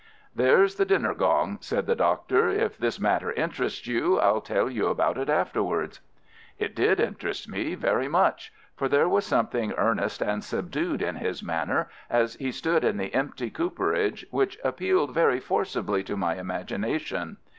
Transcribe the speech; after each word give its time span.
"There's 0.35 0.77
the 0.77 0.83
dinner 0.83 1.13
gong," 1.13 1.59
said 1.61 1.85
the 1.85 1.93
Doctor. 1.93 2.49
"If 2.49 2.75
this 2.75 2.99
matter 2.99 3.31
interests 3.33 3.85
you 3.85 4.19
I'll 4.19 4.41
tell 4.41 4.67
you 4.67 4.87
about 4.87 5.15
it 5.19 5.29
afterwards." 5.29 5.99
It 6.57 6.75
did 6.75 6.99
interest 6.99 7.47
me 7.47 7.75
very 7.75 8.07
much, 8.07 8.51
for 8.75 8.89
there 8.89 9.07
was 9.07 9.27
something 9.27 9.73
earnest 9.73 10.23
and 10.23 10.43
subdued 10.43 11.03
in 11.03 11.17
his 11.17 11.43
manner 11.43 11.87
as 12.09 12.33
he 12.33 12.51
stood 12.51 12.83
in 12.83 12.97
the 12.97 13.13
empty 13.13 13.51
cooperage, 13.51 14.25
which 14.31 14.57
appealed 14.63 15.13
very 15.13 15.39
forcibly 15.39 16.01
to 16.05 16.17
my 16.17 16.33
imagination. 16.35 17.37